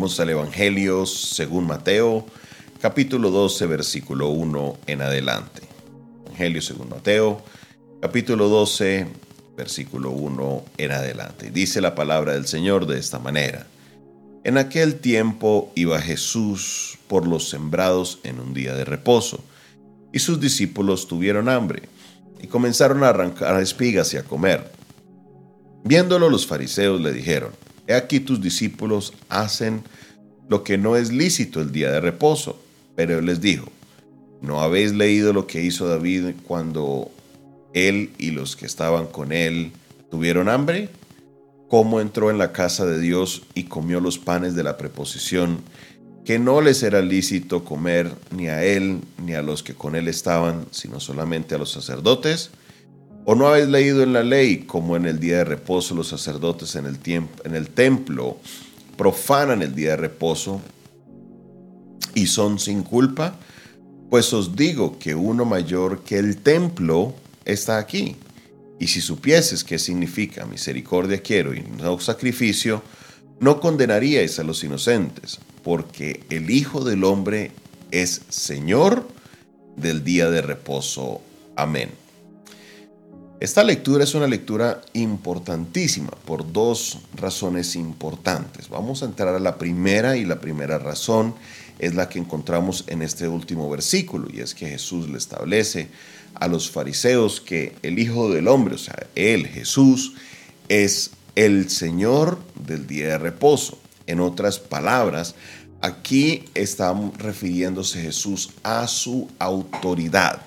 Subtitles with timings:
[0.00, 2.24] Vamos al Evangelio según Mateo,
[2.80, 5.60] capítulo 12, versículo 1 en adelante.
[6.24, 7.42] Evangelio según Mateo,
[8.00, 9.06] capítulo 12,
[9.58, 11.50] versículo 1 en adelante.
[11.50, 13.66] Dice la palabra del Señor de esta manera.
[14.42, 19.44] En aquel tiempo iba Jesús por los sembrados en un día de reposo,
[20.14, 21.90] y sus discípulos tuvieron hambre,
[22.40, 24.72] y comenzaron a arrancar espigas y a comer.
[25.84, 27.52] Viéndolo los fariseos le dijeron,
[27.94, 29.82] Aquí tus discípulos hacen
[30.48, 32.60] lo que no es lícito el día de reposo.
[32.96, 33.66] Pero él les dijo,
[34.42, 37.10] ¿no habéis leído lo que hizo David cuando
[37.72, 39.72] él y los que estaban con él
[40.10, 40.90] tuvieron hambre?
[41.70, 45.60] cómo entró en la casa de Dios y comió los panes de la preposición,
[46.24, 50.08] que no les era lícito comer ni a él ni a los que con él
[50.08, 52.50] estaban, sino solamente a los sacerdotes?
[53.24, 56.74] ¿O no habéis leído en la ley como en el día de reposo los sacerdotes
[56.74, 56.98] en el,
[57.44, 58.38] en el templo
[58.96, 60.60] profanan el día de reposo
[62.14, 63.36] y son sin culpa?
[64.08, 67.14] Pues os digo que uno mayor que el templo
[67.44, 68.16] está aquí.
[68.80, 72.82] Y si supieses qué significa misericordia quiero y no sacrificio,
[73.38, 77.52] no condenaríais a los inocentes, porque el Hijo del Hombre
[77.90, 79.06] es Señor
[79.76, 81.20] del día de reposo.
[81.56, 81.99] Amén.
[83.40, 88.68] Esta lectura es una lectura importantísima por dos razones importantes.
[88.68, 91.34] Vamos a entrar a la primera y la primera razón
[91.78, 95.88] es la que encontramos en este último versículo y es que Jesús le establece
[96.34, 100.12] a los fariseos que el Hijo del Hombre, o sea, Él, Jesús,
[100.68, 103.78] es el Señor del día de reposo.
[104.06, 105.34] En otras palabras,
[105.80, 110.42] aquí está refiriéndose Jesús a su autoridad.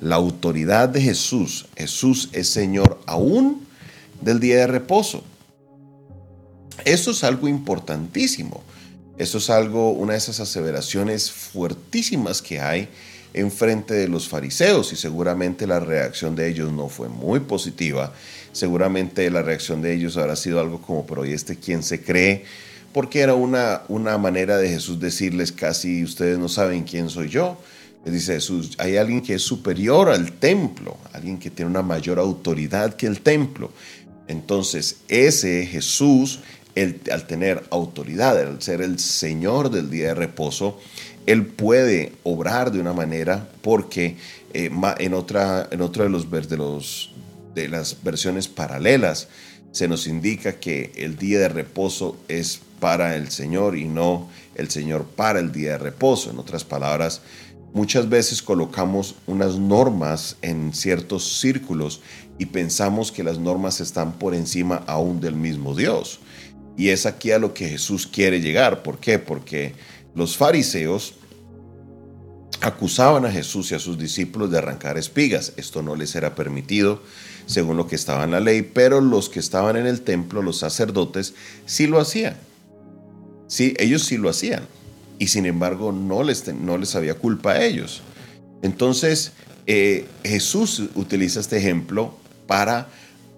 [0.00, 1.66] La autoridad de Jesús.
[1.76, 3.66] Jesús es Señor aún
[4.20, 5.24] del día de reposo.
[6.84, 8.62] Eso es algo importantísimo.
[9.18, 12.88] Eso es algo, una de esas aseveraciones fuertísimas que hay
[13.34, 18.12] en frente de los fariseos y seguramente la reacción de ellos no fue muy positiva.
[18.52, 22.44] Seguramente la reacción de ellos habrá sido algo como, pero ¿y este quién se cree?
[22.92, 27.58] Porque era una, una manera de Jesús decirles casi, ustedes no saben quién soy yo.
[28.04, 32.94] Dice Jesús, hay alguien que es superior al templo, alguien que tiene una mayor autoridad
[32.94, 33.70] que el templo.
[34.28, 36.40] Entonces, ese Jesús,
[37.10, 40.78] al tener autoridad, al ser el Señor del día de reposo,
[41.26, 44.16] él puede obrar de una manera porque
[44.54, 47.12] eh, en, otra, en otro de, los, de, los,
[47.54, 49.28] de las versiones paralelas
[49.72, 54.70] se nos indica que el día de reposo es para el Señor y no el
[54.70, 56.30] Señor para el día de reposo.
[56.30, 57.20] En otras palabras,
[57.72, 62.00] muchas veces colocamos unas normas en ciertos círculos
[62.38, 66.20] y pensamos que las normas están por encima aún del mismo Dios.
[66.76, 68.82] Y es aquí a lo que Jesús quiere llegar.
[68.82, 69.18] ¿Por qué?
[69.18, 69.74] Porque
[70.14, 71.14] los fariseos
[72.60, 75.52] acusaban a Jesús y a sus discípulos de arrancar espigas.
[75.56, 77.02] Esto no les era permitido
[77.46, 80.58] según lo que estaba en la ley, pero los que estaban en el templo, los
[80.58, 81.34] sacerdotes,
[81.66, 82.36] sí lo hacían.
[83.46, 84.64] Sí, ellos sí lo hacían.
[85.18, 88.02] Y sin embargo no les, no les había culpa a ellos.
[88.62, 89.32] Entonces
[89.66, 92.14] eh, Jesús utiliza este ejemplo
[92.46, 92.88] para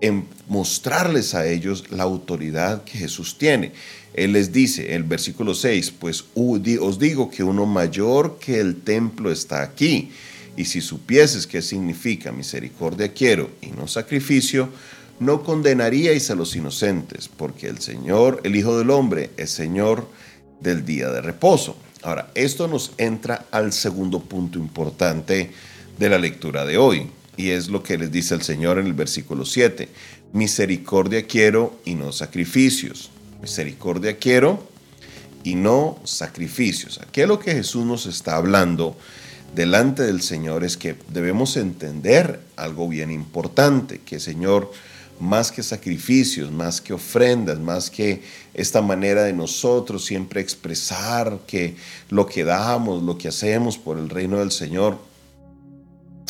[0.01, 3.73] em, mostrarles a ellos la autoridad que Jesús tiene.
[4.15, 9.31] Él les dice, el versículo 6, pues os digo que uno mayor que el templo
[9.31, 10.11] está aquí.
[10.57, 14.69] Y si supieses qué significa misericordia quiero y no sacrificio,
[15.21, 20.09] no condenaríais a los inocentes, porque el Señor, el Hijo del Hombre, es Señor
[20.61, 21.77] del día de reposo.
[22.03, 25.51] Ahora, esto nos entra al segundo punto importante
[25.99, 28.95] de la lectura de hoy, y es lo que les dice el Señor en el
[28.95, 29.89] versículo 7.
[30.33, 33.11] Misericordia quiero y no sacrificios
[33.41, 34.69] Misericordia quiero
[35.43, 37.01] y no sacrificios.
[37.01, 38.97] Aquí lo que Jesús nos está hablando
[39.55, 44.71] delante del Señor es que debemos entender algo bien importante, que Señor,
[45.21, 48.23] más que sacrificios, más que ofrendas, más que
[48.55, 51.77] esta manera de nosotros siempre expresar que
[52.09, 54.99] lo que damos, lo que hacemos por el reino del Señor,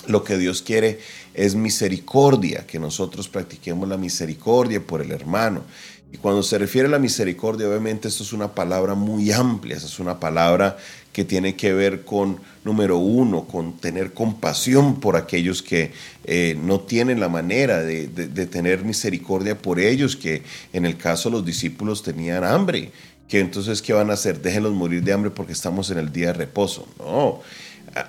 [0.06, 0.98] lo que Dios quiere
[1.34, 5.62] es misericordia, que nosotros practiquemos la misericordia por el hermano.
[6.12, 9.98] Y cuando se refiere a la misericordia, obviamente esto es una palabra muy amplia, es
[10.00, 10.76] una palabra
[11.12, 15.92] que tiene que ver con, número uno, con tener compasión por aquellos que
[16.24, 18.06] eh, no tienen la manera de,
[18.46, 20.42] tener misericordia por ellos, que
[20.72, 22.90] en el caso de los discípulos tenían hambre,
[23.28, 24.40] que entonces, ¿qué van a hacer?
[24.40, 26.88] Déjenlos morir de hambre porque estamos en el día de reposo.
[26.98, 27.40] No,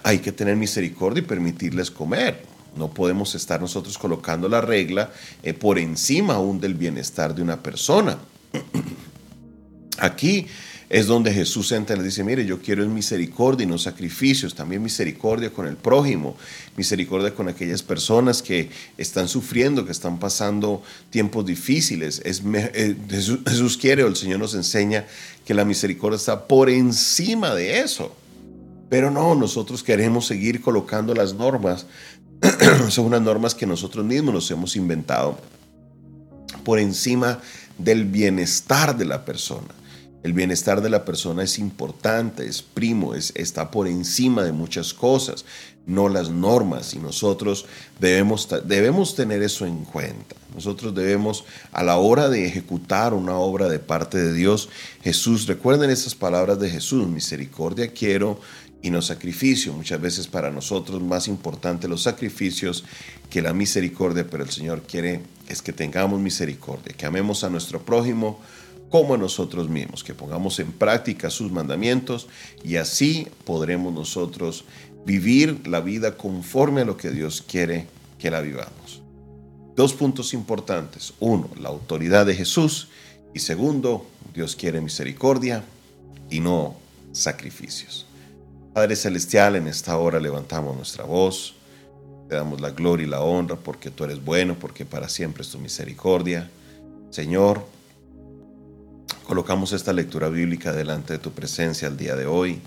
[0.04, 2.51] hay que tener misericordia y permitirles comer.
[2.76, 5.12] No podemos estar nosotros colocando la regla
[5.44, 8.18] eh, por encima aún del bienestar de una persona.
[9.98, 10.48] Aquí
[10.92, 14.84] es donde Jesús entra y le dice, mire, yo quiero misericordia y no sacrificios, también
[14.84, 16.36] misericordia con el prójimo,
[16.76, 22.22] misericordia con aquellas personas que están sufriendo, que están pasando tiempos difíciles.
[22.26, 25.06] Es, eh, Jesús, Jesús quiere o el Señor nos enseña
[25.46, 28.14] que la misericordia está por encima de eso.
[28.90, 31.86] Pero no, nosotros queremos seguir colocando las normas.
[32.90, 35.38] Son unas normas que nosotros mismos nos hemos inventado
[36.64, 37.40] por encima
[37.78, 39.70] del bienestar de la persona.
[40.24, 44.94] El bienestar de la persona es importante, es primo, es, está por encima de muchas
[44.94, 45.46] cosas,
[45.88, 46.94] no las normas.
[46.94, 47.66] Y nosotros
[48.00, 50.36] debemos, debemos tener eso en cuenta.
[50.54, 54.70] Nosotros debemos, a la hora de ejecutar una obra de parte de Dios,
[55.02, 58.40] Jesús, recuerden esas palabras de Jesús, misericordia quiero
[58.82, 59.74] y no sacrificio.
[59.74, 62.84] Muchas veces para nosotros más importante los sacrificios
[63.30, 67.82] que la misericordia, pero el Señor quiere es que tengamos misericordia, que amemos a nuestro
[67.82, 68.40] prójimo
[68.92, 72.28] como a nosotros mismos, que pongamos en práctica sus mandamientos
[72.64, 74.66] y así podremos nosotros
[75.06, 77.88] vivir la vida conforme a lo que Dios quiere
[78.20, 79.02] que la vivamos.
[79.76, 81.14] Dos puntos importantes.
[81.22, 82.90] Uno, la autoridad de Jesús
[83.34, 85.64] y segundo, Dios quiere misericordia
[86.30, 86.76] y no
[87.14, 88.06] sacrificios.
[88.74, 91.56] Padre Celestial, en esta hora levantamos nuestra voz,
[92.28, 95.50] te damos la gloria y la honra porque tú eres bueno, porque para siempre es
[95.50, 96.50] tu misericordia.
[97.10, 97.66] Señor,
[99.32, 102.60] Colocamos esta lectura bíblica delante de tu presencia el día de hoy,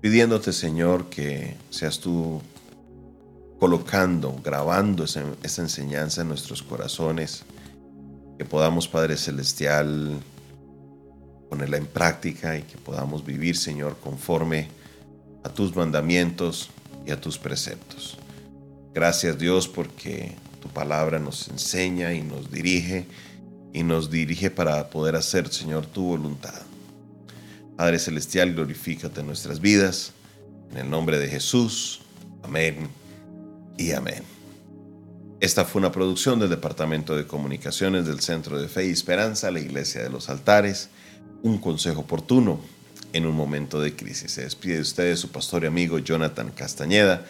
[0.00, 2.42] pidiéndote, Señor, que seas tú
[3.60, 5.22] colocando, grabando esa,
[5.62, 7.44] enseñanza en nuestros corazones,
[8.36, 10.18] que podamos, Padre Celestial,
[11.48, 14.66] ponerla en práctica y que podamos vivir, Señor, conforme
[15.44, 16.68] a tus mandamientos
[17.06, 18.18] y a tus preceptos.
[18.92, 23.06] Gracias Dios porque tu palabra nos enseña y nos dirige
[23.76, 26.62] y nos dirige para poder hacer, Señor, tu voluntad.
[27.76, 30.14] Padre Celestial, glorifícate en nuestras vidas.
[30.70, 32.00] En el nombre de Jesús.
[32.42, 32.88] Amén
[33.76, 34.22] y amén.
[35.40, 39.60] Esta fue una producción del Departamento de Comunicaciones del Centro de Fe y Esperanza, la
[39.60, 40.88] Iglesia de los Altares.
[41.42, 42.58] Un consejo oportuno
[43.12, 44.32] en un momento de crisis.
[44.32, 47.26] Se despide de ustedes su pastor y amigo Jonathan Castañeda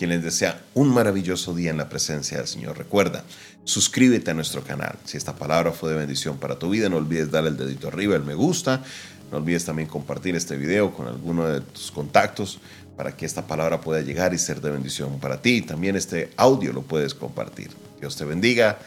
[0.00, 2.78] quien les desea un maravilloso día en la presencia del Señor.
[2.78, 3.22] Recuerda,
[3.64, 4.96] suscríbete a nuestro canal.
[5.04, 8.16] Si esta palabra fue de bendición para tu vida, no olvides darle el dedito arriba,
[8.16, 8.82] el me gusta.
[9.30, 12.60] No olvides también compartir este video con alguno de tus contactos
[12.96, 15.60] para que esta palabra pueda llegar y ser de bendición para ti.
[15.60, 17.68] También este audio lo puedes compartir.
[18.00, 18.78] Dios te bendiga.